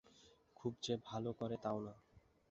[0.55, 1.93] খুব যে ভালো করে তাও না।